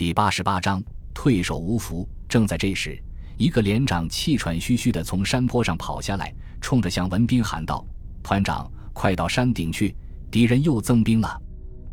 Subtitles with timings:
[0.00, 2.08] 第八十八章退守无福。
[2.26, 2.98] 正在这时，
[3.36, 7.84] 一个连长气喘吁吁地从山坡上跑下来，冲着向文斌喊道
[8.24, 9.94] ：“团长，快到山顶去，
[10.30, 11.38] 敌人又增兵了。”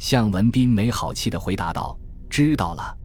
[0.00, 1.94] 向文斌没好气地回答道
[2.30, 2.96] ：“知道了，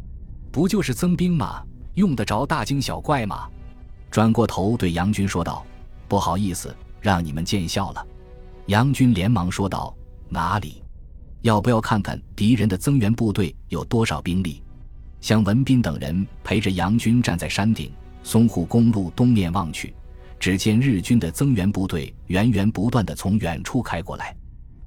[0.49, 1.61] 不就是增兵吗？
[1.95, 3.49] 用得着大惊小怪吗？”
[4.09, 5.65] 转过头对杨军说道
[6.07, 8.07] ：“不好意思，让你们见笑了。”
[8.67, 9.93] 杨军连忙说道
[10.31, 10.81] ：“哪里？
[11.41, 14.61] 要不要看看敌人的增援部队有多少兵力？”
[15.25, 17.91] 向文斌等人陪着杨军站在山顶。
[18.23, 19.91] 淞沪公路东面望去，
[20.39, 24.35] 只见日军的增援部队源源不断地从远处开过来。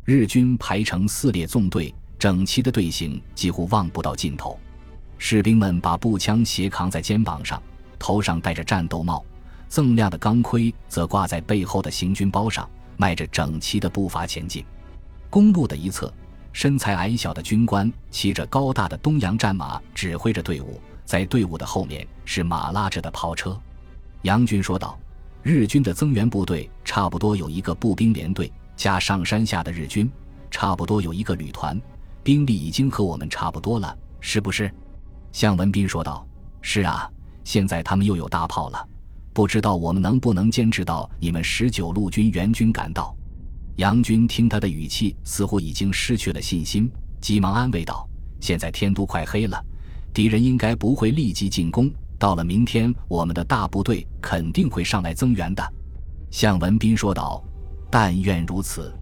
[0.04, 4.56] 日军排成四列纵队，整齐的队形几乎望不到尽头。
[5.18, 7.60] 士兵们把步枪斜扛在肩膀上，
[7.98, 9.24] 头上戴着战斗帽，
[9.68, 14.64] 锃亮的钢盔则挂在背后的行军包上，迈着整齐的步伐前进。
[15.30, 16.14] 公路的一侧，
[16.58, 20.80] 身材矮小的军官骑着高大的东洋战马，指挥着队伍。
[21.04, 23.56] 在队伍的后面是马拉着的炮车，
[24.22, 24.98] 杨军说道
[25.40, 30.10] ：“日军的增援部队差不多有一个步兵连队，加上山下的日军，
[30.50, 31.80] 差不多有一个旅团，
[32.24, 34.68] 兵力已经和我们差不多了，是不是？”
[35.30, 36.26] 向文斌说道
[36.60, 37.08] ：“是啊，
[37.44, 38.84] 现在他们又有大炮了，
[39.32, 43.14] 不知道我们能不能坚持到你们十九路军援军赶到。”
[43.78, 46.90] 杨军听他的语气，似乎已经失去了信心，
[47.20, 48.08] 急忙安慰道
[48.42, 49.64] ：“现在天都快黑了。”
[50.12, 55.62] 敌人应该不会立即进攻，到了明天，我们的大部队肯定会上来增援的。”
[56.28, 57.40] 向文斌说道。
[57.88, 58.92] “但愿如此。”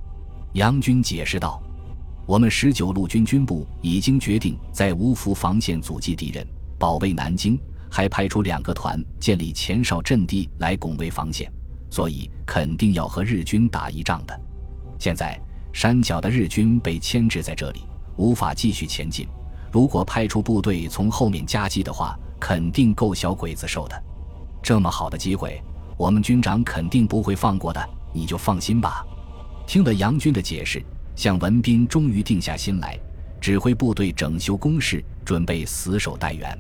[0.52, 1.58] 杨军解释道。
[2.28, 6.46] “我们十九路军军部已经决定在芜湖防线阻击敌人，
[6.78, 7.58] 保卫南京，
[7.90, 11.50] 还派出两个团建立前哨阵地来拱卫防线，
[11.88, 14.38] 所以肯定要和日军打一仗的。
[14.98, 15.38] 现在
[15.72, 17.82] 山脚的日军被牵制在这里，
[18.16, 19.26] 无法继续前进。”
[19.72, 24.02] 如果派出部队从后面夹击的话，肯定够小鬼子受的。
[24.62, 25.62] 这么好的机会，
[25.98, 29.04] 我们军长肯定不会放过的，你就放心吧。
[29.66, 30.82] 听了杨军的解释，
[31.14, 32.98] 向文斌终于定下心来，
[33.38, 36.56] 指挥部队整修工事，准备死守待援。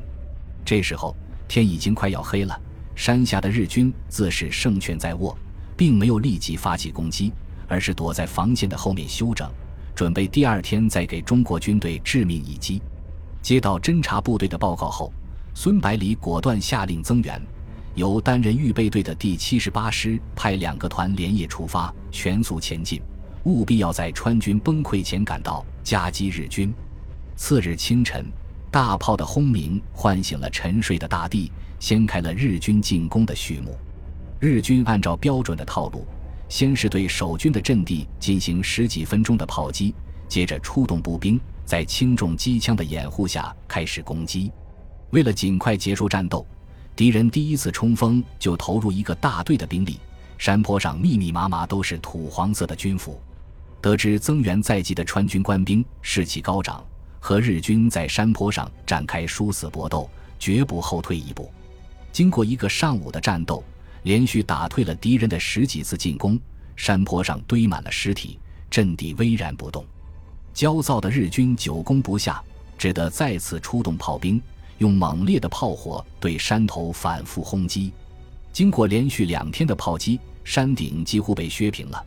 [0.62, 1.16] 这时候
[1.48, 2.60] 天已经快要黑了，
[2.94, 5.38] 山下的日军自是胜券在握，
[5.74, 7.32] 并没有立即发起攻击，
[7.68, 9.50] 而是躲在防线的后面休整，
[9.94, 12.80] 准备第二天再给中国军队致命一击。
[13.42, 15.12] 接到侦察部队的报告后，
[15.54, 17.40] 孙百里果断下令增援，
[17.94, 23.00] 由担任预备队的第七十八师派两个团连夜出发，全速前进，
[23.44, 26.74] 务必要在川军崩溃前赶到，夹击日军。
[27.36, 28.26] 次日清晨，
[28.70, 33.76] 大炮的轰鸣唤醒了沉睡的大地，掀开了日军进攻的序幕。
[34.40, 36.06] 日军按照标准的套路，
[36.48, 39.94] 先是对守军的阵地进行十几分钟的炮击，
[40.28, 41.40] 接着出动步兵。
[41.64, 44.52] 在轻重机枪的掩护下开始攻击。
[45.10, 46.46] 为了尽快结束战斗，
[46.94, 49.98] 敌人第一次冲锋就投入一个大队的兵力。
[50.38, 53.20] 山坡上密密麻麻都是土黄色的军服。
[53.80, 56.84] 得知增援在即的川军官兵士气高涨，
[57.18, 60.08] 和日军在山坡上展开殊死搏斗，
[60.38, 61.50] 绝不后退一步。
[62.12, 63.64] 经过一个上午的战斗，
[64.06, 66.38] 连续打退了敌人的十几次进攻。
[66.76, 68.38] 山坡上堆满了尸体，
[68.70, 69.84] 阵地巍然不动。
[70.54, 72.40] 焦躁的日军久攻不下，
[72.78, 74.40] 只得再次出动炮兵，
[74.78, 77.92] 用猛烈的炮火对山头反复轰击。
[78.52, 82.00] 经过连续两天的炮击，山顶几乎被削平了，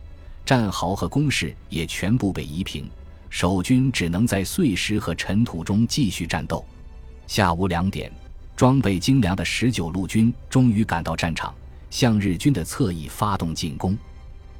[0.46, 2.88] 战壕和工事也全部被夷平，
[3.28, 6.64] 守军只能在碎石和尘土中继续战斗。
[7.26, 8.10] 下午两点，
[8.56, 11.54] 装备精良的十九路军终于赶到战场，
[11.90, 13.96] 向日军的侧翼发动进攻。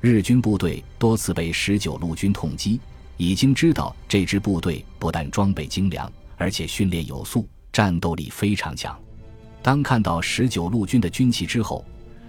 [0.01, 2.79] 日军部队多次被十九路军痛击。
[3.17, 8.99] 已经知道这支部队不但装备精良，而且训练有素，战斗力非常强。
[9.61, 11.85] 当看到十九路军的军旗之后，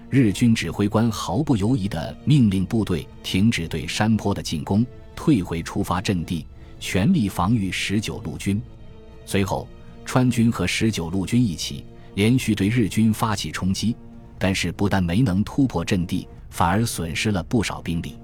[0.10, 4.86] 日军指挥官毫不犹豫地命令部队停止对山坡的进攻，
[5.16, 6.46] 退回出发阵地，
[6.78, 8.62] 全力防御十九路军。
[9.26, 9.66] 随后，
[10.04, 13.96] 川军和十九路军一起连续对日军发起冲击，
[14.42, 18.18] 但是不但没能突破阵地，反而损失了不少兵力。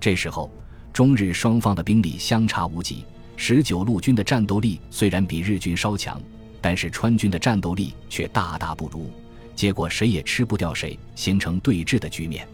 [0.00, 0.50] 这时候。
[0.92, 6.20] 中日双方的兵力相差无几，十九路军的战斗力虽然比日军稍强，
[6.60, 9.10] 但是川军的战斗力却大大不如，
[9.56, 12.46] 结果谁也吃不掉谁，形成对峙的局面。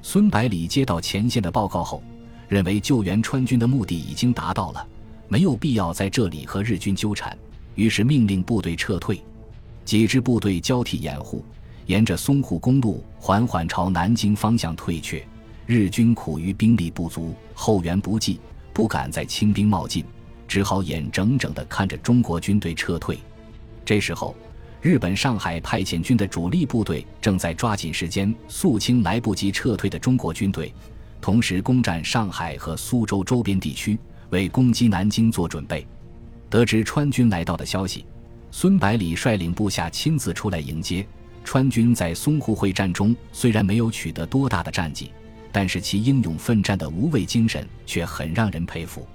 [0.00, 2.02] 孙百里接到前线的报告后，
[2.48, 4.88] 认为救援川军的目的已经达到了，
[5.28, 7.36] 没有必要在这里和日军纠缠，
[7.74, 9.22] 于是命令部队撤退。
[9.84, 11.44] 几支部队交替掩护，
[11.86, 15.24] 沿着淞沪公路缓缓朝南京方向退却。
[15.66, 18.38] 日军苦于兵力不足，后援不济，
[18.72, 20.04] 不敢再轻兵冒进，
[20.46, 23.18] 只好眼睁睁地看着中国军队撤退。
[23.84, 24.36] 这时候，
[24.82, 30.70] 日本上海派遣军的主力部队正在抓紧时间肃清来不及撤退的中国军队，
[31.20, 33.98] 同时攻占上海和苏州周边地区，
[34.28, 35.86] 为攻击南京做准备。
[36.50, 38.04] 得知川军来到的消息，
[38.50, 41.06] 孙百里率领部下亲自出来迎接。
[41.44, 45.12] 川军在淞沪会战中虽然没有取得多大的战绩，
[45.52, 49.06] 但是其英勇奋战的无畏精神却很让人佩服。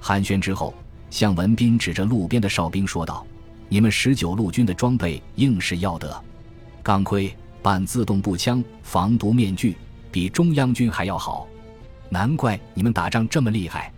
[0.00, 0.72] 寒暄之后，
[1.10, 3.26] 向文斌指着路边的哨兵说道。
[3.66, 6.22] 你们十九路军的装备硬是要得，
[6.82, 9.76] 钢盔、半自动步枪、防毒面具，
[10.12, 11.48] 比中央军还要好，
[12.08, 13.90] 难怪你们打仗这么厉害。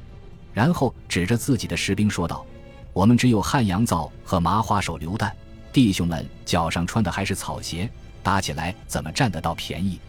[0.54, 2.46] 然后指着自己的士兵说道
[2.94, 5.34] ：“我们只有汉阳造和麻花手榴弹，
[5.76, 7.86] 弟兄们脚上穿的还是草鞋，
[8.22, 10.00] 打起来怎么占得到便宜？”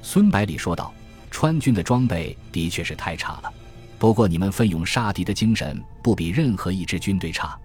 [0.00, 0.94] 孙百里说道
[1.28, 3.52] ：“川军的装备的确是太差了，
[3.98, 7.58] 不过你们奋勇杀敌的精神不比任何一支军队差。”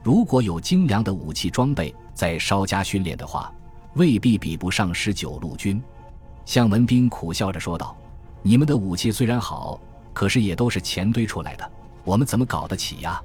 [0.00, 3.52] 如果有精良的武器装备，再稍加训练的话，
[3.94, 5.82] 未必比不上十九路军。
[6.44, 7.96] 向文斌苦笑着说道
[8.42, 9.80] ：“你们的武器虽然好，
[10.12, 11.68] 可是也都是钱堆出来的，
[12.04, 13.20] 我们怎么搞得起呀？”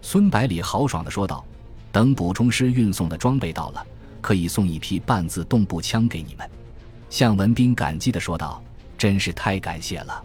[0.00, 1.44] 孙百里豪爽地说道
[1.92, 3.86] ：“等补充师运送的装备到了，
[4.20, 6.48] 可以送一批半自动步枪给你们。”
[7.10, 8.62] 向文斌感激地说道
[8.96, 10.22] ：“真是太感谢了。”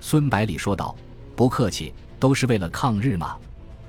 [0.00, 0.94] 孙百里说道
[1.34, 3.36] ：“不客气，都是为了抗日嘛。”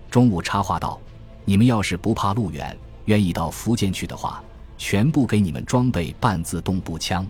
[0.09, 0.99] 中午插话道。
[1.45, 4.43] 你们要是不怕路远，愿意到福建去的话，
[4.77, 7.25] 全部给你们装备半自动步枪。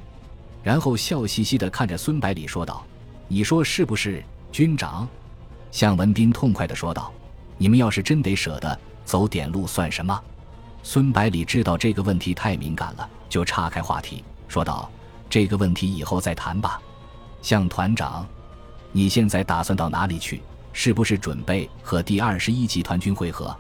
[0.62, 2.86] 然后笑嘻嘻地看着孙百里说道
[3.30, 4.22] ：“你说是不是，
[4.52, 5.08] 军长？”
[5.72, 7.14] 向文斌痛快地说道
[7.58, 8.78] ：“你们要是真得舍得
[9.10, 10.24] 走点路，算什么？”
[10.84, 14.90] 孙百里知道这个问题太敏感了，就岔开话题说道
[15.28, 16.80] ：“这个问题以后再谈吧。”
[17.42, 18.26] 向团长，
[18.92, 20.42] 你现在打算到哪里去？
[20.72, 23.56] 是不是准备和第二十一集团军会合？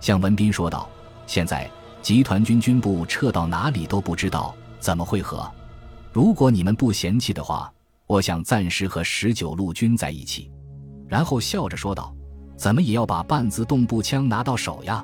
[0.00, 0.88] 向文斌说道
[1.24, 1.70] ：“现在
[2.02, 5.48] 集团军军部撤到哪里都不知道，怎么会合？
[6.12, 7.72] 如果你们不嫌弃的话，
[8.06, 10.50] 我想暂时和十九路军在一起。”
[11.08, 12.12] 然后笑着说道
[12.60, 15.02] ：“怎么也要把半自动步枪拿到手呀？”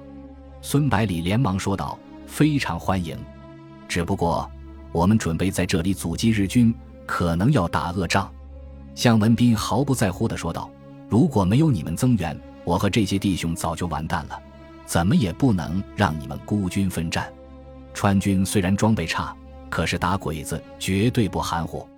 [0.60, 1.98] 孙百里连忙说道
[2.28, 3.16] ：“非常欢迎，
[3.88, 4.46] 只不过
[4.92, 6.74] 我们准备在这里阻击日军，
[7.06, 8.30] 可能要打恶仗。”
[8.94, 10.70] 向文斌毫不在乎地说道
[11.08, 14.38] ：“如果没有你们增援，我和这些弟兄早就完蛋了。”
[14.84, 17.32] 怎么也不能让你们孤军奋战。
[17.94, 19.34] 川军虽然装备差，
[19.70, 21.88] 可是打鬼子绝对不含糊。